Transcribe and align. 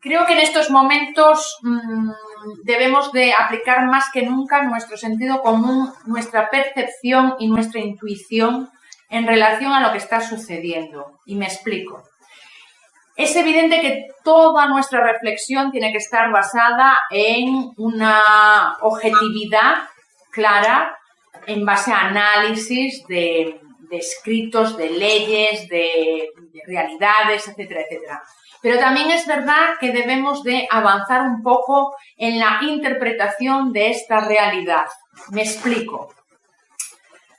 creo 0.00 0.26
que 0.26 0.34
en 0.34 0.40
estos 0.40 0.70
momentos 0.70 1.58
mm, 1.62 2.10
debemos 2.62 3.12
de 3.12 3.32
aplicar 3.32 3.86
más 3.86 4.06
que 4.12 4.22
nunca 4.22 4.62
nuestro 4.62 4.96
sentido 4.96 5.42
común, 5.42 5.92
nuestra 6.06 6.50
percepción 6.50 7.34
y 7.38 7.48
nuestra 7.48 7.80
intuición 7.80 8.70
en 9.10 9.26
relación 9.26 9.72
a 9.72 9.80
lo 9.80 9.92
que 9.92 9.98
está 9.98 10.20
sucediendo. 10.20 11.18
Y 11.26 11.34
me 11.34 11.46
explico. 11.46 12.02
Es 13.16 13.34
evidente 13.34 13.80
que 13.80 14.06
toda 14.22 14.68
nuestra 14.68 15.02
reflexión 15.02 15.72
tiene 15.72 15.90
que 15.90 15.98
estar 15.98 16.30
basada 16.30 16.98
en 17.10 17.72
una 17.76 18.76
objetividad 18.80 19.88
clara 20.30 20.96
en 21.46 21.64
base 21.64 21.90
a 21.90 22.06
análisis 22.06 23.04
de, 23.08 23.60
escritos, 23.90 24.76
de 24.76 24.90
leyes, 24.90 25.68
de, 25.68 26.28
de 26.36 26.37
realidades, 26.68 27.48
etcétera, 27.48 27.80
etcétera. 27.80 28.22
Pero 28.60 28.78
también 28.78 29.10
es 29.10 29.26
verdad 29.26 29.78
que 29.80 29.92
debemos 29.92 30.42
de 30.42 30.66
avanzar 30.70 31.22
un 31.22 31.42
poco 31.42 31.96
en 32.16 32.38
la 32.38 32.58
interpretación 32.62 33.72
de 33.72 33.90
esta 33.90 34.20
realidad. 34.20 34.86
Me 35.30 35.42
explico. 35.42 36.12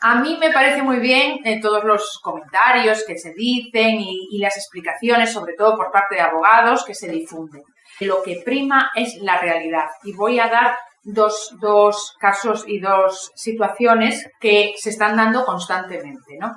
A 0.02 0.16
mí 0.16 0.38
me 0.40 0.52
parece 0.52 0.82
muy 0.82 1.00
bien 1.00 1.40
eh, 1.44 1.60
todos 1.62 1.84
los 1.84 2.20
comentarios 2.24 3.04
que 3.06 3.18
se 3.18 3.34
dicen 3.34 4.00
y, 4.00 4.38
las 4.40 4.56
explicaciones, 4.56 5.34
sobre 5.34 5.56
todo 5.56 5.76
por 5.76 5.92
parte 5.92 6.16
de 6.16 6.22
abogados, 6.22 6.86
que 6.86 6.96
se 6.96 7.10
difunden. 7.10 7.64
Lo 8.00 8.24
que 8.24 8.42
prima 8.46 8.92
es 8.96 9.16
la 9.18 9.42
realidad. 9.42 9.90
Y 10.04 10.14
voy 10.14 10.40
a 10.40 10.48
dar 10.48 10.78
dos, 11.04 11.56
dos 11.60 12.16
casos 12.20 12.66
y 12.68 12.80
dos 12.80 13.32
situaciones 13.36 14.30
que 14.40 14.74
se 14.78 14.90
están 14.90 15.16
dando 15.16 15.46
constantemente. 15.46 16.38
¿no? 16.40 16.54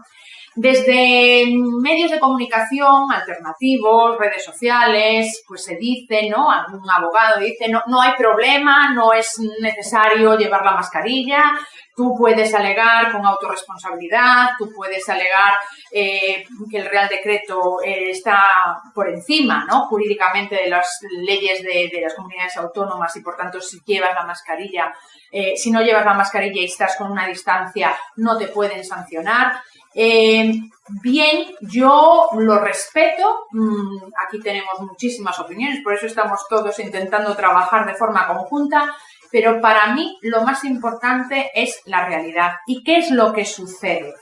Desde 0.54 1.46
medios 1.80 2.10
de 2.10 2.20
comunicación 2.20 3.10
alternativos, 3.10 4.18
redes 4.18 4.44
sociales, 4.44 5.42
pues 5.48 5.64
se 5.64 5.76
dice, 5.76 6.28
¿no? 6.28 6.50
Algún 6.50 6.90
abogado 6.90 7.40
dice, 7.40 7.68
no, 7.70 7.82
no 7.86 8.02
hay 8.02 8.12
problema, 8.18 8.92
no 8.92 9.14
es 9.14 9.40
necesario 9.60 10.36
llevar 10.36 10.62
la 10.62 10.74
mascarilla, 10.74 11.58
tú 11.94 12.14
puedes 12.16 12.54
alegar 12.54 13.12
con 13.12 13.24
autorresponsabilidad, 13.24 14.50
tú 14.58 14.70
puedes 14.74 15.08
alegar 15.08 15.54
eh, 15.90 16.44
que 16.70 16.78
el 16.78 16.86
Real 16.86 17.08
Decreto 17.08 17.82
eh, 17.84 18.10
está 18.10 18.46
por 18.94 19.08
encima, 19.08 19.64
¿no? 19.66 19.86
Jurídicamente 19.86 20.56
de 20.56 20.68
las 20.68 21.00
leyes 21.26 21.62
de, 21.62 22.00
las 22.00 22.14
comunidades 22.14 22.56
autónomas 22.56 23.14
y 23.16 23.20
por 23.22 23.36
tanto 23.36 23.60
si 23.60 23.80
llevas 23.84 24.14
la 24.14 24.24
mascarilla, 24.24 24.92
eh, 25.30 25.54
si 25.56 25.70
no 25.70 25.82
llevas 25.82 26.04
la 26.04 26.14
mascarilla 26.14 26.60
y 26.60 26.64
estás 26.64 26.96
con 26.96 27.10
una 27.10 27.26
distancia, 27.26 27.96
no 28.16 28.38
te 28.38 28.48
pueden 28.48 28.84
sancionar. 28.84 29.60
Bien, 31.02 31.54
yo 31.60 32.28
lo 32.36 32.58
respeto. 32.58 33.46
Mm, 33.52 33.98
aquí 34.26 34.40
tenemos 34.40 34.80
muchísimas 34.80 35.38
opiniones, 35.38 35.80
por 35.82 35.94
eso 35.94 36.06
estamos 36.06 36.40
todos 36.48 36.78
intentando 36.80 37.36
trabajar 37.36 37.86
de 37.86 37.94
forma 37.94 38.26
conjunta. 38.26 38.94
Pero 39.32 39.60
para 39.60 39.94
mí 39.94 40.18
lo 40.22 40.42
más 40.42 40.62
importante 40.64 41.50
es 41.54 41.80
la 41.86 42.06
realidad. 42.06 42.52
¿Y 42.66 42.84
qué 42.84 42.98
es 42.98 43.10
lo 43.10 43.32
que 43.32 43.44
sucede? 43.44 44.14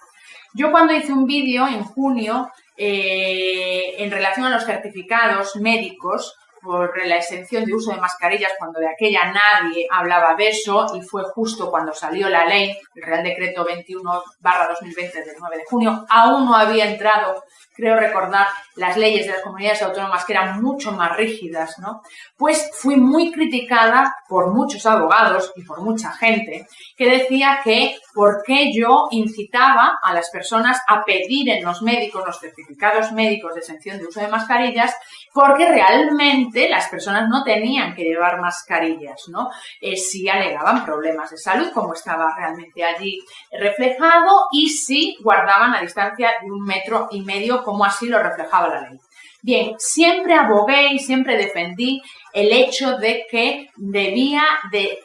Yo 0.55 0.71
cuando 0.71 0.95
hice 0.95 1.13
un 1.13 1.27
vídeo 1.27 1.67
en 1.67 1.85
junio 1.85 2.51
eh, 2.77 3.97
en 3.99 4.11
relación 4.11 4.47
a 4.47 4.51
los 4.51 4.65
certificados 4.65 5.57
médicos, 5.57 6.35
por 6.63 7.07
la 7.07 7.17
exención 7.17 7.65
de 7.65 7.75
uso 7.75 7.93
de 7.93 8.01
mascarillas 8.01 8.53
cuando 8.59 8.81
de 8.81 8.89
aquella 8.89 9.33
nadie 9.33 9.87
hablaba 9.91 10.35
de 10.35 10.49
eso 10.49 10.87
y 10.95 11.03
fue 11.03 11.23
justo 11.25 11.71
cuando 11.71 11.93
salió 11.93 12.29
la 12.29 12.45
ley, 12.45 12.77
el 12.95 13.03
Real 13.03 13.23
Decreto 13.23 13.65
21 13.65 14.23
2020 14.41 15.25
del 15.25 15.37
9 15.39 15.57
de 15.57 15.65
junio, 15.65 16.07
aún 16.09 16.47
no 16.47 16.55
había 16.55 16.91
entrado, 16.91 17.43
creo 17.81 17.97
recordar, 17.97 18.47
las 18.77 18.97
leyes 18.97 19.27
de 19.27 19.33
las 19.33 19.43
comunidades 19.43 19.83
autónomas 19.83 20.25
que 20.25 20.33
eran 20.33 20.63
mucho 20.63 20.93
más 20.93 21.17
rígidas, 21.17 21.79
¿no? 21.79 22.03
Pues 22.37 22.71
fui 22.75 22.97
muy 22.97 23.33
criticada 23.33 24.15
por 24.29 24.53
muchos 24.53 24.87
abogados 24.87 25.53
y 25.57 25.65
por 25.65 25.83
mucha 25.83 26.13
gente 26.13 26.67
que 26.97 27.11
decía 27.11 27.61
que 27.65 27.97
por 28.15 28.43
qué 28.47 28.73
yo 28.73 29.09
incitaba 29.11 29.99
a 30.03 30.15
las 30.15 30.31
personas 30.31 30.79
a 30.89 31.03
pedir 31.05 31.51
en 31.51 31.65
los 31.65 31.83
médicos 31.83 32.23
los 32.27 32.39
certificados 32.39 33.13
médicos 33.13 33.55
de 33.55 33.61
exención 33.61 33.99
de 33.99 34.07
uso 34.07 34.21
de 34.21 34.29
mascarillas 34.29 34.95
porque 35.33 35.67
realmente 35.67 36.69
las 36.69 36.89
personas 36.89 37.29
no 37.29 37.45
tenían 37.45 37.95
que 37.95 38.05
llevar 38.05 38.41
mascarillas, 38.41 39.29
¿no? 39.29 39.51
Eh, 39.81 39.97
si 39.97 40.29
alegaban 40.29 40.85
problemas 40.85 41.31
de 41.31 41.39
salud, 41.39 41.71
como 41.73 41.93
estaba 41.93 42.35
realmente 42.37 42.85
allí 42.85 43.19
reflejado, 43.53 44.49
y 44.53 44.69
si 44.69 45.17
guardaban 45.23 45.73
la 45.73 45.81
distancia 45.81 46.33
de 46.43 46.51
un 46.51 46.65
metro 46.65 47.09
y 47.11 47.23
medio, 47.23 47.63
como 47.71 47.85
así 47.85 48.07
lo 48.07 48.21
reflejaba 48.21 48.69
la 48.69 48.89
ley. 48.89 48.99
Bien, 49.43 49.77
siempre 49.79 50.35
abogué 50.35 50.89
y 50.93 50.99
siempre 50.99 51.37
defendí 51.37 52.03
el 52.33 52.53
hecho 52.53 52.99
de 52.99 53.27
que 53.31 53.71
debía 53.77 54.43
de, 54.73 54.99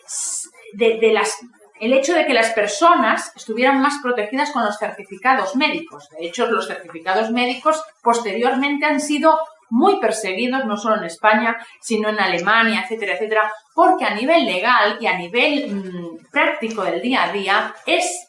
las 1.13 1.37
el 1.79 1.93
hecho 1.93 2.15
de 2.15 2.25
que 2.25 2.33
las 2.33 2.49
personas 2.53 3.31
estuvieran 3.35 3.81
más 3.81 3.99
protegidas 4.01 4.49
con 4.51 4.65
los 4.65 4.79
certificados 4.79 5.55
médicos. 5.55 6.09
De 6.09 6.25
hecho, 6.25 6.47
los 6.47 6.67
certificados 6.67 7.29
médicos 7.29 7.83
posteriormente 8.01 8.87
han 8.87 8.99
sido 8.99 9.37
muy 9.69 9.99
perseguidos, 9.99 10.65
no 10.65 10.75
solo 10.75 10.97
en 10.97 11.03
España, 11.03 11.55
sino 11.79 12.09
en 12.09 12.19
Alemania, 12.19 12.81
etcétera, 12.81 13.13
etcétera, 13.13 13.53
porque 13.75 14.05
a 14.05 14.15
nivel 14.15 14.43
legal 14.43 14.97
y 14.99 15.05
a 15.05 15.17
nivel 15.17 15.71
mm, 15.71 16.31
práctico 16.31 16.83
del 16.83 17.01
día 17.01 17.25
a 17.25 17.31
día 17.31 17.75
es 17.85 18.27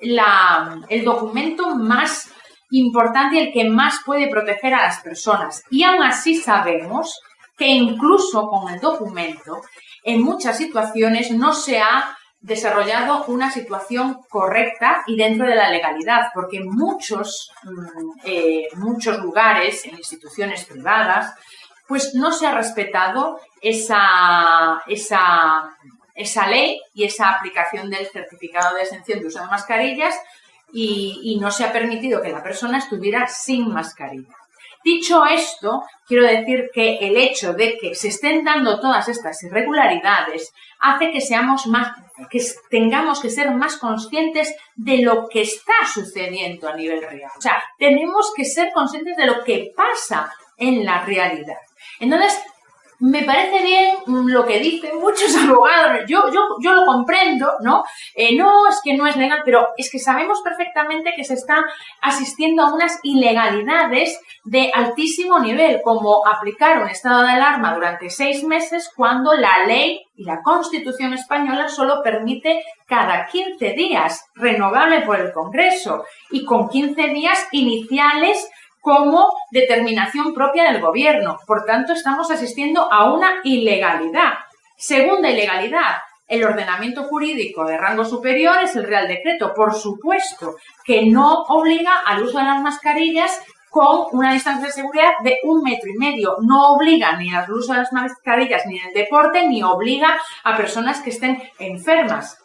la, 0.00 0.80
el 0.88 1.04
documento 1.04 1.74
más 1.74 2.30
importante 2.70 3.36
y 3.36 3.38
el 3.40 3.52
que 3.52 3.68
más 3.68 4.00
puede 4.04 4.28
proteger 4.28 4.74
a 4.74 4.82
las 4.82 5.00
personas. 5.00 5.64
Y 5.70 5.84
aún 5.84 6.02
así 6.02 6.36
sabemos 6.36 7.20
que 7.56 7.66
incluso 7.66 8.48
con 8.48 8.72
el 8.72 8.80
documento, 8.80 9.62
en 10.04 10.22
muchas 10.22 10.56
situaciones 10.56 11.30
no 11.30 11.52
se 11.52 11.80
ha 11.80 12.16
desarrollado 12.40 13.24
una 13.26 13.50
situación 13.50 14.20
correcta 14.28 15.02
y 15.06 15.16
dentro 15.16 15.46
de 15.46 15.56
la 15.56 15.70
legalidad, 15.70 16.28
porque 16.32 16.60
muchos, 16.60 17.50
mm, 17.64 18.10
eh, 18.24 18.68
muchos 18.76 19.18
lugares, 19.18 19.84
en 19.86 19.96
instituciones 19.96 20.64
privadas, 20.64 21.34
pues 21.88 22.14
no 22.14 22.30
se 22.30 22.46
ha 22.46 22.52
respetado 22.52 23.40
esa, 23.60 24.82
esa, 24.86 25.76
esa 26.14 26.46
ley 26.46 26.80
y 26.94 27.04
esa 27.04 27.30
aplicación 27.30 27.90
del 27.90 28.06
certificado 28.06 28.76
de 28.76 28.82
exención 28.82 29.20
de 29.20 29.26
uso 29.26 29.40
de 29.40 29.46
mascarillas 29.46 30.14
y, 30.72 31.38
no 31.40 31.50
se 31.50 31.64
ha 31.64 31.72
permitido 31.72 32.20
que 32.20 32.30
la 32.30 32.42
persona 32.42 32.78
estuviera 32.78 33.26
sin 33.26 33.72
mascarilla. 33.72 34.34
Dicho 34.84 35.24
esto, 35.26 35.82
quiero 36.06 36.24
decir 36.24 36.70
que 36.72 36.98
el 36.98 37.16
hecho 37.16 37.52
de 37.52 37.76
que 37.78 37.94
se 37.94 38.08
estén 38.08 38.44
dando 38.44 38.80
todas 38.80 39.08
estas 39.08 39.42
irregularidades 39.42 40.52
hace 40.78 41.10
que 41.10 41.20
seamos 41.20 41.66
más, 41.66 41.92
que 42.30 42.40
tengamos 42.70 43.20
que 43.20 43.30
ser 43.30 43.50
más 43.50 43.76
conscientes 43.76 44.54
de 44.76 44.98
lo 44.98 45.28
que 45.28 45.42
está 45.42 45.74
sucediendo 45.92 46.68
a 46.68 46.76
nivel 46.76 47.02
real. 47.02 47.30
O 47.36 47.40
sea, 47.40 47.62
tenemos 47.78 48.32
que 48.34 48.44
ser 48.44 48.70
conscientes 48.72 49.16
de 49.16 49.26
lo 49.26 49.42
que 49.44 49.72
pasa 49.76 50.32
en 50.56 50.84
la 50.84 51.04
realidad. 51.04 51.58
Entonces, 52.00 52.38
me 53.00 53.22
parece 53.22 53.62
bien 53.62 53.96
lo 54.06 54.44
que 54.44 54.58
dicen 54.58 54.98
muchos 54.98 55.34
abogados, 55.42 56.02
yo, 56.08 56.30
yo, 56.32 56.56
yo 56.60 56.74
lo 56.74 56.84
comprendo, 56.84 57.52
¿no? 57.60 57.84
Eh, 58.14 58.36
no, 58.36 58.66
es 58.68 58.80
que 58.82 58.94
no 58.94 59.06
es 59.06 59.16
legal, 59.16 59.42
pero 59.44 59.68
es 59.76 59.90
que 59.90 59.98
sabemos 59.98 60.40
perfectamente 60.42 61.12
que 61.16 61.24
se 61.24 61.34
está 61.34 61.64
asistiendo 62.00 62.62
a 62.62 62.74
unas 62.74 62.98
ilegalidades 63.02 64.20
de 64.44 64.70
altísimo 64.74 65.38
nivel, 65.38 65.80
como 65.82 66.26
aplicar 66.26 66.82
un 66.82 66.88
estado 66.88 67.22
de 67.22 67.32
alarma 67.32 67.74
durante 67.74 68.10
seis 68.10 68.42
meses 68.42 68.90
cuando 68.94 69.34
la 69.34 69.66
ley 69.66 70.04
y 70.16 70.24
la 70.24 70.42
Constitución 70.42 71.12
española 71.12 71.68
solo 71.68 72.02
permite 72.02 72.64
cada 72.86 73.26
15 73.26 73.72
días, 73.74 74.26
renovable 74.34 75.02
por 75.02 75.20
el 75.20 75.32
Congreso, 75.32 76.04
y 76.30 76.44
con 76.44 76.68
15 76.68 77.08
días 77.08 77.46
iniciales 77.52 78.48
como 78.88 79.34
determinación 79.50 80.32
propia 80.32 80.72
del 80.72 80.80
gobierno. 80.80 81.36
Por 81.46 81.66
tanto, 81.66 81.92
estamos 81.92 82.30
asistiendo 82.30 82.90
a 82.90 83.12
una 83.12 83.32
ilegalidad. 83.44 84.32
Segunda 84.78 85.28
ilegalidad, 85.28 85.98
el 86.26 86.42
ordenamiento 86.42 87.02
jurídico 87.02 87.66
de 87.66 87.76
rango 87.76 88.06
superior 88.06 88.56
es 88.62 88.76
el 88.76 88.84
Real 88.84 89.06
Decreto, 89.06 89.52
por 89.54 89.74
supuesto, 89.74 90.56
que 90.86 91.04
no 91.04 91.42
obliga 91.48 92.00
al 92.06 92.22
uso 92.22 92.38
de 92.38 92.44
las 92.44 92.62
mascarillas 92.62 93.42
con 93.68 94.06
una 94.12 94.32
distancia 94.32 94.68
de 94.68 94.72
seguridad 94.72 95.10
de 95.22 95.36
un 95.42 95.62
metro 95.62 95.90
y 95.94 95.98
medio. 95.98 96.36
No 96.40 96.72
obliga 96.72 97.14
ni 97.18 97.34
al 97.34 97.52
uso 97.52 97.74
de 97.74 97.80
las 97.80 97.92
mascarillas 97.92 98.64
ni 98.64 98.78
en 98.78 98.94
deporte, 98.94 99.46
ni 99.46 99.62
obliga 99.62 100.18
a 100.44 100.56
personas 100.56 101.02
que 101.02 101.10
estén 101.10 101.42
enfermas. 101.58 102.38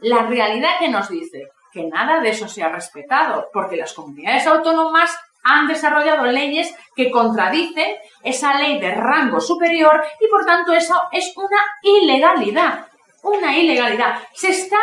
La 0.00 0.22
realidad 0.22 0.70
que 0.78 0.88
nos 0.88 1.10
dice 1.10 1.48
que 1.70 1.84
nada 1.84 2.22
de 2.22 2.30
eso 2.30 2.48
se 2.48 2.62
ha 2.62 2.70
respetado, 2.70 3.50
porque 3.52 3.76
las 3.76 3.92
comunidades 3.92 4.46
autónomas 4.46 5.14
han 5.42 5.66
desarrollado 5.66 6.26
leyes 6.26 6.74
que 6.94 7.10
contradicen 7.10 7.96
esa 8.22 8.54
ley 8.58 8.78
de 8.78 8.94
rango 8.94 9.40
superior 9.40 10.04
y 10.20 10.28
por 10.28 10.44
tanto 10.44 10.72
eso 10.72 11.00
es 11.10 11.32
una 11.36 11.62
ilegalidad. 11.82 12.86
Una 13.22 13.56
ilegalidad. 13.56 14.20
Se 14.32 14.50
está 14.50 14.78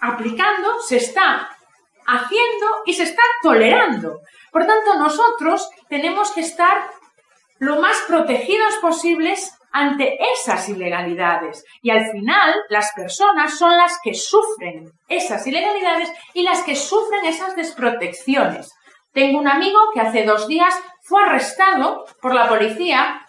aplicando, 0.00 0.80
se 0.80 0.96
está 0.96 1.48
haciendo 2.06 2.66
y 2.86 2.94
se 2.94 3.04
está 3.04 3.22
tolerando. 3.42 4.20
Por 4.50 4.66
tanto, 4.66 4.98
nosotros 4.98 5.70
tenemos 5.88 6.32
que 6.32 6.40
estar 6.40 6.90
lo 7.58 7.80
más 7.80 7.96
protegidos 8.08 8.74
posibles 8.76 9.56
ante 9.72 10.18
esas 10.34 10.68
ilegalidades. 10.68 11.64
Y 11.80 11.90
al 11.90 12.10
final, 12.10 12.54
las 12.68 12.92
personas 12.92 13.56
son 13.56 13.76
las 13.76 13.98
que 14.02 14.14
sufren 14.14 14.92
esas 15.08 15.46
ilegalidades 15.46 16.12
y 16.34 16.42
las 16.42 16.62
que 16.62 16.76
sufren 16.76 17.24
esas 17.24 17.56
desprotecciones. 17.56 18.72
Tengo 19.12 19.38
un 19.38 19.48
amigo 19.48 19.78
que 19.92 20.00
hace 20.00 20.24
dos 20.24 20.48
días 20.48 20.74
fue 21.02 21.22
arrestado 21.22 22.04
por 22.20 22.34
la 22.34 22.48
policía 22.48 23.20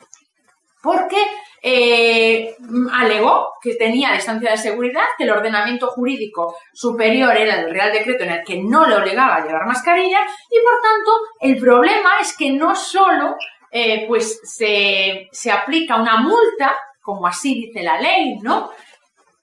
porque 0.81 1.18
eh, 1.62 2.56
alegó 2.94 3.53
que 3.62 3.75
tenía 3.75 4.12
distancia 4.12 4.51
de 4.51 4.57
seguridad, 4.57 5.03
que 5.18 5.24
el 5.24 5.31
ordenamiento 5.31 5.88
jurídico 5.88 6.56
superior 6.74 7.35
era 7.35 7.62
el 7.62 7.71
Real 7.71 7.91
Decreto 7.91 8.24
en 8.25 8.31
el 8.31 8.44
que 8.44 8.62
no 8.62 8.85
le 8.85 8.95
obligaba 8.95 9.38
a 9.38 9.45
llevar 9.45 9.65
mascarilla 9.65 10.19
y 10.50 10.59
por 10.59 10.81
tanto 10.81 11.12
el 11.39 11.57
problema 11.57 12.19
es 12.19 12.36
que 12.36 12.51
no 12.51 12.75
solo 12.75 13.36
eh, 13.71 14.06
pues 14.07 14.41
se, 14.44 15.29
se 15.31 15.51
aplica 15.51 15.95
una 15.95 16.18
multa, 16.18 16.75
como 17.01 17.25
así 17.25 17.56
dice 17.56 17.81
la 17.81 18.00
ley, 18.00 18.39
¿no? 18.41 18.69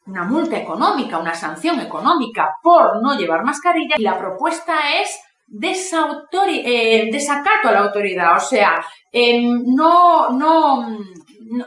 Una 0.07 0.25
multa 0.25 0.57
económica, 0.57 1.19
una 1.19 1.35
sanción 1.35 1.81
económica 1.81 2.57
por 2.63 3.03
no 3.03 3.17
llevar 3.17 3.45
mascarilla 3.45 3.97
y 3.99 4.03
la 4.03 4.19
propuesta 4.19 5.01
es 5.01 5.19
eh, 5.53 7.09
desacato 7.11 7.69
a 7.69 7.73
la 7.73 7.81
autoridad, 7.81 8.37
o 8.37 8.41
sea, 8.41 8.85
em, 9.11 9.63
no, 9.67 10.31
no, 10.31 10.87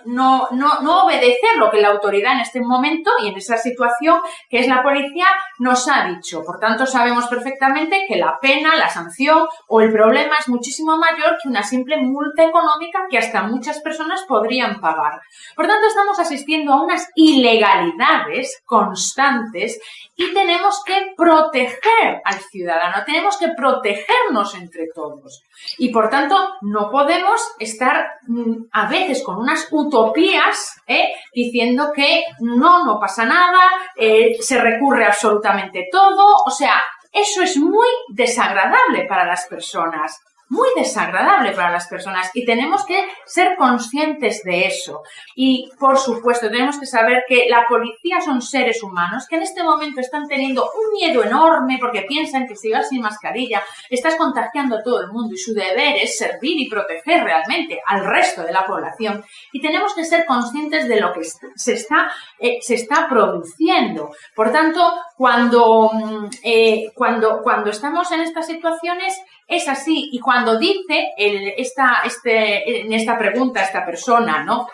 no, 0.05 0.47
no, 0.51 0.79
no 0.81 1.05
obedecer 1.05 1.57
lo 1.57 1.69
que 1.69 1.81
la 1.81 1.89
autoridad 1.89 2.33
en 2.33 2.39
este 2.41 2.61
momento 2.61 3.11
y 3.21 3.27
en 3.27 3.37
esa 3.37 3.57
situación, 3.57 4.19
que 4.49 4.59
es 4.59 4.67
la 4.67 4.81
policía, 4.81 5.25
nos 5.59 5.87
ha 5.87 6.07
dicho. 6.07 6.43
Por 6.43 6.59
tanto, 6.59 6.85
sabemos 6.85 7.27
perfectamente 7.27 8.05
que 8.07 8.15
la 8.15 8.37
pena, 8.41 8.75
la 8.75 8.89
sanción 8.89 9.45
o 9.67 9.81
el 9.81 9.91
problema 9.91 10.35
es 10.39 10.47
muchísimo 10.47 10.97
mayor 10.97 11.37
que 11.41 11.49
una 11.49 11.63
simple 11.63 11.97
multa 11.97 12.43
económica 12.43 13.07
que 13.09 13.17
hasta 13.17 13.43
muchas 13.43 13.81
personas 13.81 14.23
podrían 14.27 14.79
pagar. 14.79 15.21
Por 15.55 15.67
tanto, 15.67 15.87
estamos 15.87 16.17
asistiendo 16.19 16.73
a 16.73 16.81
unas 16.81 17.09
ilegalidades 17.15 18.61
constantes 18.65 19.79
y 20.15 20.33
tenemos 20.33 20.83
que 20.85 21.13
proteger 21.17 22.21
al 22.23 22.39
ciudadano, 22.39 23.03
tenemos 23.05 23.37
que 23.37 23.49
protegernos 23.49 24.53
entre 24.55 24.87
todos. 24.93 25.43
Y 25.77 25.89
por 25.89 26.09
tanto, 26.09 26.35
no 26.61 26.91
podemos 26.91 27.41
estar 27.59 28.19
mm, 28.27 28.65
a 28.71 28.87
veces 28.87 29.23
con 29.23 29.37
unas 29.37 29.67
utopías 29.71 30.81
¿eh? 30.87 31.13
diciendo 31.33 31.91
que 31.95 32.23
no, 32.39 32.85
no 32.85 32.99
pasa 32.99 33.25
nada, 33.25 33.61
eh, 33.95 34.37
se 34.39 34.59
recurre 34.59 35.05
absolutamente 35.05 35.87
todo. 35.91 36.25
O 36.45 36.51
sea, 36.51 36.83
eso 37.11 37.41
es 37.41 37.57
muy 37.57 37.87
desagradable 38.09 39.05
para 39.07 39.25
las 39.25 39.47
personas 39.47 40.19
muy 40.53 40.69
desagradable 40.75 41.51
para 41.51 41.71
las 41.71 41.87
personas 41.87 42.29
y 42.33 42.45
tenemos 42.45 42.85
que 42.85 43.03
ser 43.25 43.55
conscientes 43.57 44.43
de 44.43 44.67
eso. 44.67 45.01
Y 45.35 45.71
por 45.79 45.97
supuesto, 45.97 46.49
tenemos 46.49 46.79
que 46.79 46.85
saber 46.85 47.23
que 47.27 47.47
la 47.49 47.67
policía 47.67 48.21
son 48.21 48.41
seres 48.41 48.83
humanos 48.83 49.25
que 49.27 49.37
en 49.37 49.41
este 49.41 49.63
momento 49.63 49.99
están 49.99 50.27
teniendo 50.27 50.63
un 50.63 50.93
miedo 50.93 51.23
enorme 51.23 51.77
porque 51.81 52.03
piensan 52.07 52.47
que 52.47 52.55
si 52.55 52.71
vas 52.71 52.89
sin 52.89 53.01
mascarilla 53.01 53.63
estás 53.89 54.15
contagiando 54.15 54.77
a 54.77 54.83
todo 54.83 55.01
el 55.01 55.11
mundo 55.11 55.33
y 55.33 55.37
su 55.37 55.53
deber 55.53 55.97
es 56.01 56.17
servir 56.17 56.59
y 56.59 56.69
proteger 56.69 57.23
realmente 57.23 57.81
al 57.87 58.05
resto 58.05 58.43
de 58.43 58.51
la 58.51 58.65
población. 58.65 59.25
Y 59.51 59.59
tenemos 59.59 59.95
que 59.95 60.05
ser 60.05 60.25
conscientes 60.25 60.87
de 60.87 61.01
lo 61.01 61.13
que 61.13 61.21
se 61.55 61.73
está, 61.73 62.11
eh, 62.39 62.59
se 62.61 62.75
está 62.75 63.07
produciendo. 63.09 64.11
Por 64.35 64.51
tanto, 64.51 64.93
cuando, 65.17 65.89
mm, 65.91 66.25
eh, 66.43 66.91
cuando, 66.93 67.41
cuando 67.41 67.71
estamos 67.71 68.11
en 68.11 68.21
estas 68.21 68.45
situaciones, 68.45 69.19
es 69.47 69.67
así. 69.67 70.09
Y 70.11 70.19
cuando 70.19 70.57
dice 70.57 71.11
esta, 71.17 72.01
este, 72.05 72.81
en 72.81 72.93
esta 72.93 73.17
pregunta 73.17 73.63
esta 73.63 73.85
persona, 73.85 74.43
¿no? 74.43 74.67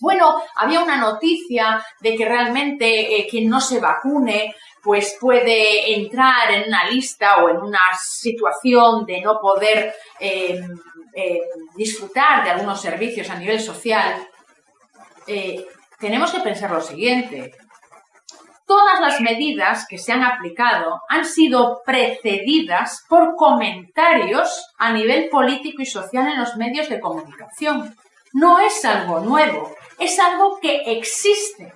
Bueno, 0.00 0.42
había 0.56 0.80
una 0.80 0.96
noticia 0.96 1.84
de 2.00 2.16
que 2.16 2.24
realmente 2.24 3.16
eh, 3.16 3.26
quien 3.30 3.48
no 3.48 3.60
se 3.60 3.78
vacune 3.78 4.54
pues 4.82 5.16
puede 5.20 5.94
entrar 5.94 6.50
en 6.50 6.66
una 6.66 6.90
lista 6.90 7.36
o 7.36 7.48
en 7.48 7.58
una 7.58 7.78
situación 8.00 9.06
de 9.06 9.20
no 9.20 9.38
poder 9.40 9.94
em, 10.18 10.64
em, 11.14 11.38
disfrutar 11.76 12.42
de 12.42 12.50
algunos 12.50 12.80
servicios 12.80 13.30
a 13.30 13.36
nivel 13.36 13.60
social. 13.60 14.26
Eh, 15.28 15.64
tenemos 16.00 16.32
que 16.32 16.40
pensar 16.40 16.72
lo 16.72 16.80
siguiente, 16.80 17.54
todas 18.72 19.00
las 19.00 19.20
medidas 19.20 19.86
que 19.86 19.98
se 19.98 20.12
han 20.12 20.24
aplicado 20.24 21.02
han 21.10 21.26
sido 21.26 21.82
precedidas 21.84 23.04
por 23.06 23.36
comentarios 23.36 24.66
a 24.78 24.94
nivel 24.94 25.28
político 25.28 25.82
y 25.82 25.84
social 25.84 26.26
en 26.26 26.40
los 26.40 26.56
medios 26.56 26.88
de 26.88 26.98
comunicación. 26.98 27.94
No 28.32 28.60
es 28.60 28.82
algo 28.86 29.20
nuevo, 29.20 29.76
es 29.98 30.18
algo 30.18 30.58
que 30.58 30.84
existe, 30.86 31.70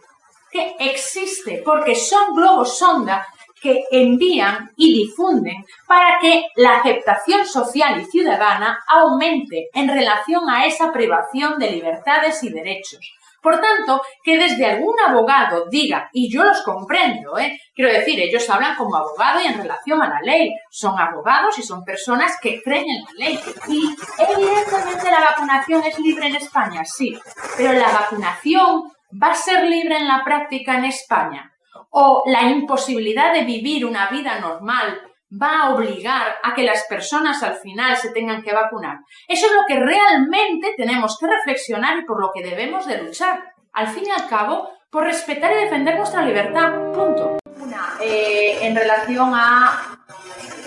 que 0.50 0.74
existe, 0.78 1.60
porque 1.62 1.94
son 1.94 2.34
globos 2.34 2.78
sonda 2.78 3.26
que 3.60 3.84
envían 3.90 4.70
y 4.76 4.94
difunden 4.94 5.66
para 5.86 6.18
que 6.18 6.46
la 6.56 6.78
aceptación 6.78 7.44
social 7.44 8.00
y 8.00 8.06
ciudadana 8.06 8.78
aumente 8.88 9.68
en 9.74 9.88
relación 9.88 10.48
a 10.48 10.64
esa 10.64 10.94
privación 10.94 11.58
de 11.58 11.72
libertades 11.72 12.42
y 12.42 12.48
derechos. 12.48 13.00
Por 13.46 13.60
tanto, 13.60 14.02
que 14.24 14.38
desde 14.38 14.66
algún 14.66 14.96
abogado 15.06 15.66
diga, 15.70 16.10
y 16.12 16.28
yo 16.28 16.42
los 16.42 16.62
comprendo, 16.62 17.38
¿eh? 17.38 17.56
quiero 17.72 17.92
decir, 17.92 18.18
ellos 18.18 18.50
hablan 18.50 18.74
como 18.74 18.96
abogado 18.96 19.40
y 19.40 19.46
en 19.46 19.58
relación 19.58 20.02
a 20.02 20.08
la 20.08 20.20
ley, 20.20 20.50
son 20.68 20.98
abogados 20.98 21.56
y 21.56 21.62
son 21.62 21.84
personas 21.84 22.40
que 22.42 22.60
creen 22.60 22.86
en 22.88 23.04
la 23.04 23.12
ley. 23.16 23.38
Y 23.68 23.94
evidentemente 24.18 25.12
la 25.12 25.20
vacunación 25.20 25.80
es 25.84 25.96
libre 26.00 26.26
en 26.26 26.34
España, 26.34 26.84
sí, 26.84 27.16
pero 27.56 27.74
la 27.74 27.86
vacunación 27.86 28.90
va 29.22 29.28
a 29.28 29.34
ser 29.36 29.62
libre 29.62 29.96
en 29.96 30.08
la 30.08 30.24
práctica 30.24 30.78
en 30.78 30.86
España. 30.86 31.52
O 31.90 32.24
la 32.26 32.50
imposibilidad 32.50 33.32
de 33.32 33.44
vivir 33.44 33.86
una 33.86 34.10
vida 34.10 34.40
normal 34.40 35.00
va 35.30 35.62
a 35.62 35.74
obligar 35.74 36.36
a 36.42 36.54
que 36.54 36.62
las 36.62 36.84
personas 36.84 37.42
al 37.42 37.56
final 37.56 37.96
se 37.96 38.10
tengan 38.10 38.42
que 38.42 38.52
vacunar. 38.52 38.98
Eso 39.26 39.46
es 39.46 39.52
lo 39.52 39.62
que 39.66 39.78
realmente 39.78 40.74
tenemos 40.76 41.18
que 41.18 41.26
reflexionar 41.26 41.98
y 41.98 42.04
por 42.04 42.20
lo 42.20 42.30
que 42.32 42.42
debemos 42.42 42.86
de 42.86 43.02
luchar. 43.02 43.52
Al 43.72 43.88
fin 43.88 44.04
y 44.06 44.10
al 44.10 44.28
cabo, 44.28 44.70
por 44.90 45.04
respetar 45.04 45.52
y 45.52 45.64
defender 45.64 45.96
nuestra 45.96 46.22
libertad. 46.22 46.72
Punto. 46.92 47.38
Una, 47.58 47.94
eh, 48.00 48.58
en 48.62 48.76
relación 48.76 49.32
a 49.34 49.98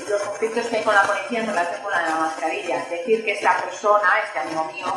los 0.10 0.22
conflictos 0.22 0.66
que 0.68 0.78
hay 0.78 0.84
con 0.84 0.96
la 0.96 1.04
policía 1.04 1.40
en 1.40 1.48
relación 1.48 1.82
con 1.82 1.92
la 1.92 2.16
mascarilla. 2.20 2.84
Es 2.84 2.90
decir, 2.90 3.24
que 3.24 3.32
esta 3.32 3.58
persona, 3.58 4.08
este 4.26 4.40
amigo 4.40 4.66
mío, 4.74 4.88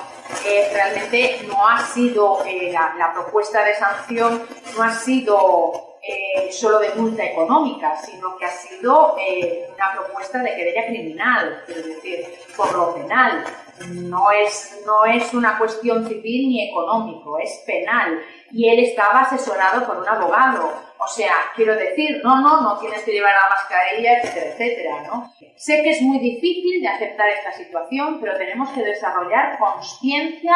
eh, 0.44 0.70
realmente 0.72 1.46
no 1.46 1.68
ha 1.68 1.78
sido, 1.78 2.44
eh, 2.44 2.72
la 2.72 3.12
propuesta 3.12 3.62
de 3.64 3.74
sanción 3.76 4.42
no 4.76 4.82
ha 4.82 4.92
sido 4.92 5.91
eh, 6.04 6.50
solo 6.50 6.80
de 6.80 6.94
multa 6.96 7.24
económica, 7.24 7.96
sino 7.96 8.36
que 8.36 8.44
ha 8.44 8.50
sido 8.50 9.16
eh, 9.20 9.68
una 9.72 9.92
propuesta 9.92 10.38
de 10.38 10.54
querella 10.56 10.86
criminal, 10.86 11.62
es 11.68 11.86
decir, 11.86 12.26
por 12.56 12.74
lo 12.74 12.94
penal. 12.94 13.44
No 13.88 14.30
es, 14.30 14.82
no 14.84 15.04
es 15.04 15.32
una 15.32 15.58
cuestión 15.58 16.06
civil 16.06 16.48
ni 16.48 16.68
económico, 16.68 17.38
es 17.38 17.62
penal. 17.66 18.20
Y 18.50 18.68
él 18.68 18.80
estaba 18.80 19.20
asesorado 19.20 19.86
por 19.86 19.98
un 19.98 20.08
abogado. 20.08 20.72
O 20.98 21.06
sea, 21.06 21.34
quiero 21.54 21.74
decir, 21.76 22.20
no, 22.22 22.40
no, 22.40 22.60
no 22.60 22.78
tienes 22.78 23.02
que 23.02 23.12
llevar 23.12 23.34
la 23.34 23.48
mascarilla, 23.48 24.18
etcétera, 24.18 24.52
etcétera, 24.52 25.02
¿no? 25.06 25.32
Sé 25.56 25.82
que 25.82 25.90
es 25.90 26.02
muy 26.02 26.18
difícil 26.18 26.80
de 26.80 26.88
aceptar 26.88 27.28
esta 27.28 27.52
situación, 27.52 28.18
pero 28.20 28.36
tenemos 28.36 28.70
que 28.70 28.82
desarrollar 28.82 29.58
conciencia, 29.58 30.54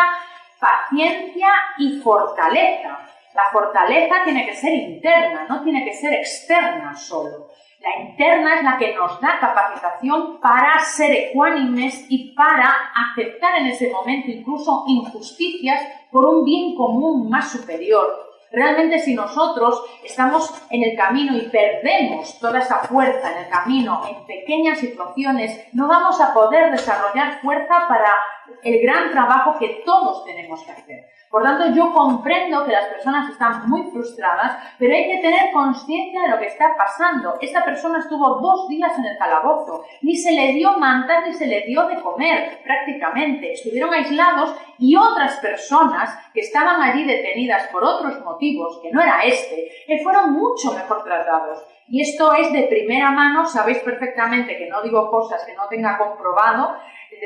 paciencia 0.60 1.48
y 1.78 2.00
fortaleza 2.00 3.06
la 3.36 3.50
fortaleza 3.52 4.24
tiene 4.24 4.46
que 4.46 4.56
ser 4.56 4.72
interna, 4.72 5.44
no 5.46 5.62
tiene 5.62 5.84
que 5.84 5.92
ser 5.92 6.14
externa 6.14 6.96
solo. 6.96 7.48
La 7.80 8.02
interna 8.02 8.56
es 8.56 8.64
la 8.64 8.78
que 8.78 8.94
nos 8.94 9.20
da 9.20 9.38
capacitación 9.38 10.40
para 10.40 10.80
ser 10.80 11.12
ecuánimes 11.12 12.06
y 12.08 12.34
para 12.34 12.74
aceptar 13.12 13.58
en 13.58 13.66
ese 13.66 13.90
momento 13.90 14.30
incluso 14.30 14.84
injusticias 14.86 15.82
por 16.10 16.24
un 16.24 16.44
bien 16.44 16.74
común 16.74 17.28
más 17.28 17.52
superior. 17.52 18.26
Realmente 18.50 18.98
si 19.00 19.14
nosotros 19.14 19.84
estamos 20.02 20.50
en 20.70 20.82
el 20.82 20.96
camino 20.96 21.36
y 21.36 21.42
perdemos 21.50 22.38
toda 22.38 22.60
esa 22.60 22.78
fuerza 22.78 23.32
en 23.32 23.44
el 23.44 23.50
camino 23.50 24.02
en 24.08 24.24
pequeñas 24.24 24.78
situaciones, 24.78 25.68
no 25.74 25.86
vamos 25.88 26.18
a 26.22 26.32
poder 26.32 26.70
desarrollar 26.70 27.40
fuerza 27.42 27.86
para 27.86 28.14
el 28.62 28.82
gran 28.82 29.10
trabajo 29.10 29.56
que 29.58 29.82
todos 29.84 30.24
tenemos 30.24 30.62
que 30.62 30.72
hacer. 30.72 31.06
Por 31.30 31.42
tanto, 31.42 31.74
yo 31.74 31.92
comprendo 31.92 32.64
que 32.64 32.72
las 32.72 32.86
personas 32.86 33.30
están 33.30 33.68
muy 33.68 33.90
frustradas, 33.90 34.58
pero 34.78 34.94
hay 34.94 35.04
que 35.10 35.20
tener 35.20 35.52
conciencia 35.52 36.22
de 36.22 36.28
lo 36.28 36.38
que 36.38 36.46
está 36.46 36.74
pasando. 36.76 37.34
Esta 37.40 37.64
persona 37.64 37.98
estuvo 37.98 38.36
dos 38.40 38.68
días 38.68 38.96
en 38.98 39.04
el 39.04 39.18
calabozo, 39.18 39.84
ni 40.02 40.16
se 40.16 40.32
le 40.32 40.52
dio 40.52 40.78
mantas 40.78 41.26
ni 41.26 41.34
se 41.34 41.46
le 41.46 41.62
dio 41.62 41.86
de 41.88 42.00
comer 42.00 42.60
prácticamente. 42.64 43.52
Estuvieron 43.52 43.92
aislados 43.92 44.54
y 44.78 44.96
otras 44.96 45.36
personas 45.36 46.16
que 46.32 46.40
estaban 46.40 46.80
allí 46.80 47.04
detenidas 47.04 47.66
por 47.68 47.84
otros 47.84 48.22
motivos, 48.24 48.78
que 48.82 48.92
no 48.92 49.02
era 49.02 49.20
este, 49.22 49.70
que 49.86 49.98
fueron 50.02 50.32
mucho 50.32 50.72
mejor 50.72 51.02
tratados. 51.04 51.62
Y 51.88 52.00
esto 52.00 52.32
es 52.34 52.52
de 52.52 52.64
primera 52.64 53.10
mano, 53.10 53.46
sabéis 53.46 53.78
perfectamente 53.78 54.56
que 54.56 54.68
no 54.68 54.82
digo 54.82 55.08
cosas 55.10 55.44
que 55.44 55.54
no 55.54 55.68
tenga 55.68 55.96
comprobado, 55.98 56.76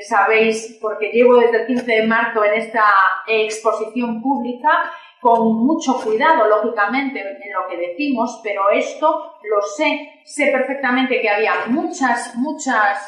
sabéis, 0.06 0.78
porque 0.80 1.10
llevo 1.12 1.36
desde 1.36 1.62
el 1.62 1.66
15 1.66 1.92
de 1.92 2.06
marzo 2.06 2.44
en 2.44 2.54
esta 2.54 2.84
exposición 3.26 4.22
pública, 4.22 4.92
con 5.20 5.66
mucho 5.66 6.00
cuidado, 6.00 6.46
lógicamente, 6.48 7.20
en 7.20 7.52
lo 7.52 7.68
que 7.68 7.76
decimos, 7.76 8.40
pero 8.42 8.70
esto 8.70 9.36
lo 9.42 9.60
sé, 9.62 10.22
sé 10.24 10.50
perfectamente 10.50 11.20
que 11.20 11.28
había 11.28 11.66
muchas, 11.66 12.34
muchas 12.36 12.98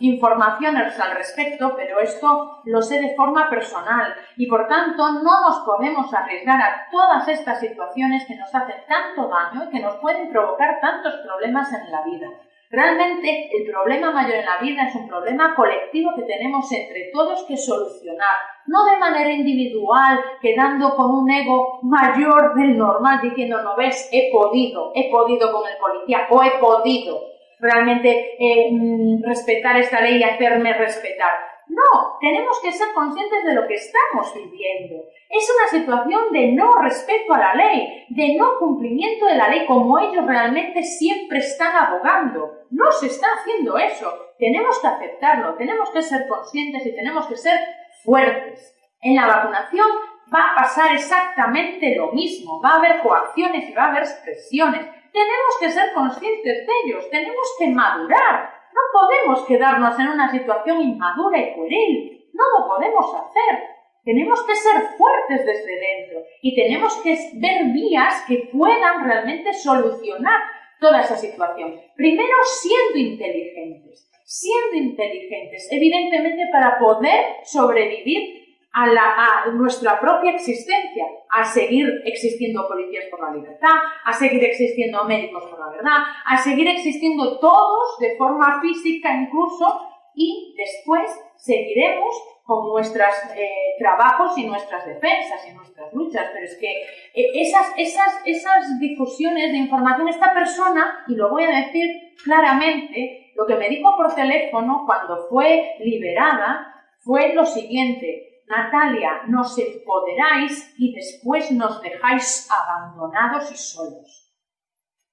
informaciones 0.00 0.98
al 0.98 1.16
respecto, 1.16 1.74
pero 1.76 2.00
esto 2.00 2.60
lo 2.64 2.82
sé 2.82 3.00
de 3.00 3.14
forma 3.14 3.48
personal 3.48 4.14
y 4.36 4.46
por 4.46 4.66
tanto 4.66 5.12
no 5.12 5.40
nos 5.42 5.60
podemos 5.64 6.12
arriesgar 6.12 6.60
a 6.60 6.88
todas 6.90 7.28
estas 7.28 7.60
situaciones 7.60 8.26
que 8.26 8.34
nos 8.34 8.52
hacen 8.52 8.76
tanto 8.88 9.28
daño 9.28 9.64
y 9.64 9.70
que 9.70 9.80
nos 9.80 9.96
pueden 9.96 10.30
provocar 10.30 10.80
tantos 10.80 11.14
problemas 11.24 11.72
en 11.72 11.90
la 11.90 12.02
vida. 12.02 12.28
Realmente 12.72 13.50
el 13.54 13.70
problema 13.70 14.12
mayor 14.12 14.36
en 14.36 14.46
la 14.46 14.56
vida 14.56 14.84
es 14.88 14.94
un 14.94 15.06
problema 15.06 15.54
colectivo 15.54 16.12
que 16.16 16.22
tenemos 16.22 16.72
entre 16.72 17.10
todos 17.12 17.44
que 17.46 17.54
solucionar, 17.54 18.34
no 18.64 18.86
de 18.86 18.96
manera 18.96 19.30
individual, 19.30 20.18
quedando 20.40 20.96
con 20.96 21.10
un 21.10 21.30
ego 21.30 21.80
mayor 21.82 22.54
del 22.54 22.78
normal, 22.78 23.20
diciendo, 23.20 23.62
no 23.62 23.76
ves, 23.76 24.08
he 24.10 24.30
podido, 24.32 24.90
he 24.94 25.10
podido 25.10 25.52
con 25.52 25.68
el 25.68 25.76
policía 25.76 26.26
o 26.30 26.42
he 26.42 26.52
podido 26.52 27.20
realmente 27.60 28.36
eh, 28.38 28.70
mm, 28.72 29.22
respetar 29.22 29.76
esta 29.76 30.00
ley 30.00 30.16
y 30.16 30.24
hacerme 30.24 30.72
respetar. 30.72 31.51
No, 31.68 32.18
tenemos 32.20 32.60
que 32.60 32.72
ser 32.72 32.92
conscientes 32.92 33.44
de 33.44 33.54
lo 33.54 33.66
que 33.66 33.74
estamos 33.74 34.34
viviendo. 34.34 35.04
Es 35.28 35.50
una 35.56 35.68
situación 35.68 36.32
de 36.32 36.52
no 36.52 36.78
respeto 36.82 37.32
a 37.32 37.38
la 37.38 37.54
ley, 37.54 38.04
de 38.10 38.34
no 38.36 38.58
cumplimiento 38.58 39.26
de 39.26 39.36
la 39.36 39.48
ley 39.48 39.64
como 39.66 39.98
ellos 39.98 40.26
realmente 40.26 40.82
siempre 40.82 41.38
están 41.38 41.74
abogando. 41.74 42.66
No 42.70 42.90
se 42.92 43.06
está 43.06 43.28
haciendo 43.38 43.78
eso. 43.78 44.12
Tenemos 44.38 44.78
que 44.80 44.86
aceptarlo, 44.86 45.54
tenemos 45.54 45.90
que 45.90 46.02
ser 46.02 46.26
conscientes 46.28 46.84
y 46.86 46.94
tenemos 46.94 47.26
que 47.26 47.36
ser 47.36 47.58
fuertes. 48.04 48.76
En 49.00 49.16
la 49.16 49.26
vacunación 49.26 49.86
va 50.34 50.52
a 50.52 50.54
pasar 50.56 50.94
exactamente 50.94 51.94
lo 51.96 52.12
mismo. 52.12 52.60
Va 52.60 52.70
a 52.70 52.78
haber 52.78 53.00
coacciones 53.00 53.68
y 53.68 53.72
va 53.72 53.84
a 53.84 53.90
haber 53.90 54.04
presiones. 54.24 54.86
Tenemos 55.12 55.56
que 55.60 55.70
ser 55.70 55.92
conscientes 55.92 56.66
de 56.66 56.72
ellos, 56.84 57.10
tenemos 57.10 57.46
que 57.58 57.68
madurar. 57.68 58.61
No 58.74 59.00
podemos 59.00 59.46
quedarnos 59.46 59.98
en 59.98 60.08
una 60.08 60.30
situación 60.30 60.80
inmadura 60.80 61.38
y 61.38 61.54
pueril. 61.54 62.30
No 62.32 62.44
lo 62.58 62.68
podemos 62.68 63.14
hacer. 63.14 63.72
Tenemos 64.04 64.42
que 64.44 64.54
ser 64.54 64.82
fuertes 64.98 65.46
desde 65.46 65.78
dentro 65.78 66.22
y 66.42 66.54
tenemos 66.56 67.00
que 67.02 67.16
ver 67.34 67.66
vías 67.72 68.24
que 68.26 68.48
puedan 68.52 69.04
realmente 69.04 69.52
solucionar 69.52 70.40
toda 70.80 71.00
esa 71.00 71.16
situación. 71.16 71.80
Primero, 71.94 72.34
siendo 72.44 72.98
inteligentes. 72.98 74.10
Siendo 74.24 74.76
inteligentes, 74.76 75.68
evidentemente, 75.70 76.44
para 76.50 76.78
poder 76.78 77.36
sobrevivir 77.44 78.41
a, 78.72 79.50
nuestra 79.52 80.00
propia 80.00 80.32
existencia, 80.32 81.04
a 81.28 81.44
seguir 81.44 81.86
existiendo 82.04 82.66
policías 82.66 83.04
por 83.10 83.20
la 83.20 83.34
libertad, 83.34 83.76
a 84.04 84.12
seguir 84.12 84.42
existiendo 84.44 85.04
médicos 85.04 85.44
por 85.44 85.58
la 85.58 85.68
verdad, 85.68 85.98
a 86.24 86.38
seguir 86.38 86.68
existiendo 86.68 87.38
todos 87.38 87.98
de 87.98 88.16
forma 88.16 88.60
física 88.60 89.12
incluso 89.12 89.88
y 90.14 90.54
después 90.56 91.10
seguiremos 91.36 92.14
con 92.44 92.68
nuestros 92.70 93.14
eh, 93.36 93.76
trabajos 93.78 94.36
y 94.36 94.46
nuestras 94.46 94.84
defensas 94.84 95.46
y 95.48 95.54
nuestras 95.54 95.92
luchas. 95.92 96.28
Pero 96.32 96.44
es 96.44 96.56
que 96.56 96.82
eh, 97.14 97.30
esas, 97.34 97.72
esas, 97.76 98.20
esas 98.24 98.78
difusiones 98.80 99.52
de 99.52 99.58
información, 99.58 100.08
esta 100.08 100.32
persona, 100.34 101.04
y 101.08 101.14
lo 101.14 101.30
voy 101.30 101.44
a 101.44 101.64
decir 101.64 102.14
claramente, 102.24 103.32
lo 103.36 103.46
que 103.46 103.54
me 103.54 103.68
dijo 103.68 103.96
por 103.96 104.14
teléfono 104.14 104.82
cuando 104.86 105.28
fue 105.28 105.76
liberada 105.80 106.68
fue 106.98 107.32
lo 107.34 107.44
siguiente, 107.44 108.31
Natalia, 108.46 109.22
nos 109.28 109.56
empoderáis 109.58 110.74
y 110.78 110.94
después 110.94 111.50
nos 111.52 111.80
dejáis 111.80 112.48
abandonados 112.50 113.50
y 113.50 113.56
solos. 113.56 114.32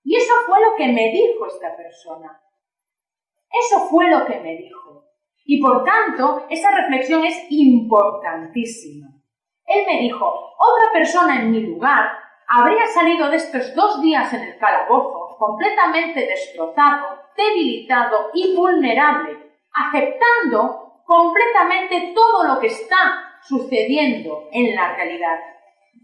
Y 0.04 0.16
eso 0.16 0.34
fue 0.48 0.60
lo 0.62 0.76
que 0.76 0.88
me 0.88 1.12
dijo 1.12 1.46
esta 1.48 1.76
persona. 1.76 2.42
Eso 3.52 3.88
fue 3.90 4.10
lo 4.10 4.26
que 4.26 4.40
me 4.40 4.56
dijo. 4.58 5.06
Y 5.46 5.62
por 5.62 5.84
tanto, 5.84 6.46
esa 6.50 6.72
reflexión 6.72 7.26
es 7.26 7.46
importantísima. 7.50 9.08
Él 9.66 9.86
me 9.88 10.02
dijo, 10.02 10.26
otra 10.26 10.92
persona 10.92 11.42
en 11.42 11.52
mi 11.52 11.62
lugar 11.62 12.12
habría 12.48 12.86
salido 12.88 13.30
de 13.30 13.38
estos 13.38 13.76
dos 13.76 14.02
días 14.02 14.34
en 14.34 14.42
el 14.42 14.58
calabozo 14.58 15.38
completamente 15.40 16.28
destrozado, 16.28 17.24
debilitado 17.36 18.30
y 18.34 18.56
vulnerable, 18.56 19.62
aceptando 19.72 20.89
completamente 21.10 22.14
todo 22.14 22.44
lo 22.44 22.60
que 22.60 22.68
está 22.68 23.40
sucediendo 23.42 24.48
en 24.52 24.76
la 24.76 24.96
realidad. 24.96 25.40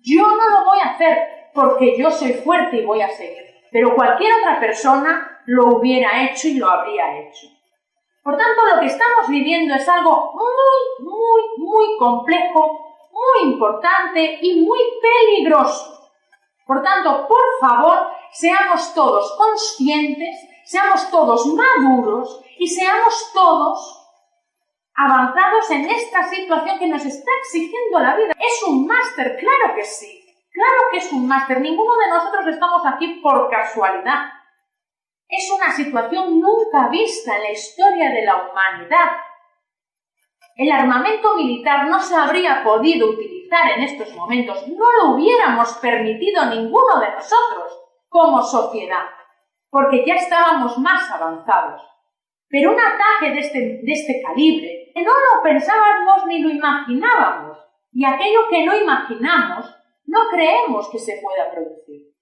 Yo 0.02 0.24
no 0.24 0.50
lo 0.50 0.66
voy 0.66 0.80
a 0.80 0.94
hacer 0.94 1.52
porque 1.54 1.96
yo 1.96 2.10
soy 2.10 2.34
fuerte 2.34 2.78
y 2.78 2.86
voy 2.86 3.04
a 3.04 3.10
seguir, 3.12 3.46
pero 3.72 3.94
cualquier 3.94 4.34
otra 4.34 4.60
persona 4.60 5.44
lo 5.46 5.78
hubiera 5.78 6.24
hecho 6.24 6.48
y 6.48 6.56
lo 6.56 6.68
habría 6.68 7.20
hecho. 7.20 7.46
Por 8.24 8.36
tanto, 8.36 8.66
lo 8.66 8.80
que 8.80 8.88
estamos 8.88 9.28
viviendo 9.30 9.76
es 9.76 9.88
algo 9.88 10.34
muy, 10.34 11.08
muy, 11.08 11.42
muy 11.60 11.98
complejo, 12.00 12.96
muy 13.12 13.52
importante 13.52 14.40
y 14.42 14.62
muy 14.62 14.80
peligroso. 15.04 16.10
Por 16.66 16.82
tanto, 16.82 17.28
por 17.28 17.44
favor, 17.62 18.08
seamos 18.32 18.92
todos 18.96 19.38
conscientes, 19.38 20.36
seamos 20.64 21.12
todos 21.12 21.46
maduros 21.46 22.42
y 22.58 22.68
seamos 22.68 23.32
todos 23.36 24.05
avanzados 24.96 25.70
en 25.72 25.90
esta 25.90 26.24
situación 26.24 26.80
que 26.80 26.88
nos 26.88 27.06
está 27.06 27.32
exigiendo 27.42 28.00
la 28.00 28.16
vida. 28.16 28.34
Es 28.40 28.64
un 28.68 28.88
máster, 28.88 29.36
claro 29.38 29.76
que 29.76 29.84
sí. 29.84 30.22
Claro 30.52 30.84
que 30.90 30.98
es 31.00 31.12
un 31.12 31.28
máster. 31.28 31.60
Ninguno 31.60 31.98
de 31.98 32.10
nosotros 32.10 32.48
estamos 32.48 32.82
aquí 32.86 33.20
por 33.22 33.50
casualidad. 33.50 34.30
Es 35.28 35.52
una 35.52 35.72
situación 35.72 36.40
nunca 36.40 36.88
vista 36.90 37.36
en 37.36 37.44
la 37.44 37.52
historia 37.52 38.12
de 38.12 38.26
la 38.26 38.36
humanidad. 38.38 39.12
El 40.56 40.72
armamento 40.72 41.36
militar 41.36 41.90
no 41.90 42.00
se 42.00 42.16
habría 42.16 42.64
podido 42.64 43.10
utilizar 43.10 43.72
en 43.76 43.84
estos 43.84 44.16
momentos, 44.16 44.66
no 44.70 44.86
lo 44.98 45.16
hubiéramos 45.16 45.74
permitido 45.80 46.46
ninguno 46.46 47.00
de 47.02 47.12
nosotros 47.12 47.78
como 48.08 48.42
sociedad, 48.42 49.04
porque 49.70 50.06
ya 50.06 50.16
estábamos 50.16 50.78
más 50.78 51.12
avanzados. 51.12 51.82
Pero 52.48 52.72
un 52.72 52.80
ataque 52.80 53.32
de 53.34 53.40
este, 53.40 53.60
de 53.60 53.92
este 53.92 54.22
calibre 54.26 54.85
no 55.04 55.12
lo 55.12 55.44
pensábamos 55.44 56.26
ni 56.28 56.40
lo 56.40 56.50
imaginábamos. 56.50 57.58
Y 57.92 58.06
aquello 58.06 58.48
que 58.50 58.66
no 58.66 58.76
imaginamos, 58.76 59.74
no 60.06 60.20
creemos 60.32 60.90
que 60.90 61.00
se 61.00 61.22
pueda 61.22 61.52
producir. 61.52 62.14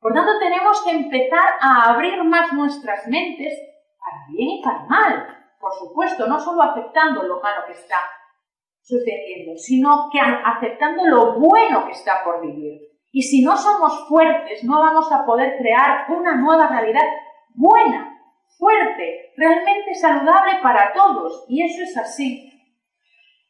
Por 0.00 0.12
tanto, 0.12 0.38
tenemos 0.38 0.82
que 0.82 0.90
empezar 0.90 1.54
a 1.60 1.90
abrir 1.92 2.22
más 2.24 2.52
nuestras 2.52 3.06
mentes 3.08 3.58
para 3.98 4.26
bien 4.28 4.50
y 4.50 4.62
para 4.62 4.84
mal. 4.84 5.54
Por 5.58 5.72
supuesto, 5.72 6.26
no 6.26 6.38
solo 6.38 6.62
aceptando 6.62 7.22
lo 7.22 7.40
malo 7.40 7.62
que 7.66 7.72
está 7.72 7.96
sucediendo, 8.82 9.56
sino 9.56 10.10
que 10.12 10.20
aceptando 10.20 11.06
lo 11.06 11.38
bueno 11.40 11.86
que 11.86 11.92
está 11.92 12.22
por 12.22 12.42
vivir. 12.42 12.82
Y 13.12 13.22
si 13.22 13.42
no 13.42 13.56
somos 13.56 14.06
fuertes, 14.08 14.62
no 14.64 14.80
vamos 14.80 15.10
a 15.10 15.24
poder 15.24 15.56
crear 15.56 16.04
una 16.10 16.36
nueva 16.36 16.68
realidad 16.68 17.04
buena, 17.54 18.13
fuerte, 18.58 19.32
realmente 19.36 19.94
saludable 19.94 20.58
para 20.62 20.92
todos. 20.92 21.44
Y 21.48 21.62
eso 21.62 21.82
es 21.82 21.96
así. 21.96 22.53